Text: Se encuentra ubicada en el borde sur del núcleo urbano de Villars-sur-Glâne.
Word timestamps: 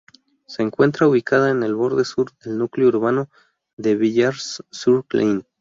Se 0.47 0.63
encuentra 0.63 1.07
ubicada 1.07 1.51
en 1.51 1.61
el 1.61 1.75
borde 1.75 2.05
sur 2.05 2.31
del 2.43 2.57
núcleo 2.57 2.87
urbano 2.87 3.29
de 3.77 3.95
Villars-sur-Glâne. 3.95 5.43